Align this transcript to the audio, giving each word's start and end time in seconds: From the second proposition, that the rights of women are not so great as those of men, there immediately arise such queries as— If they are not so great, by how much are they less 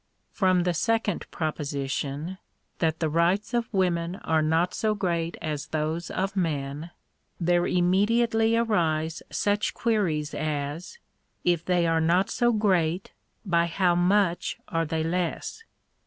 From 0.31 0.63
the 0.63 0.73
second 0.73 1.29
proposition, 1.29 2.39
that 2.79 2.99
the 2.99 3.07
rights 3.07 3.53
of 3.53 3.71
women 3.71 4.15
are 4.23 4.41
not 4.41 4.73
so 4.73 4.95
great 4.95 5.37
as 5.43 5.67
those 5.67 6.09
of 6.09 6.35
men, 6.35 6.89
there 7.39 7.67
immediately 7.67 8.57
arise 8.57 9.21
such 9.29 9.75
queries 9.75 10.33
as— 10.33 10.97
If 11.53 11.63
they 11.63 11.85
are 11.85 12.01
not 12.01 12.31
so 12.31 12.51
great, 12.51 13.11
by 13.45 13.67
how 13.67 13.93
much 13.93 14.57
are 14.67 14.85
they 14.87 15.03
less 15.03 15.63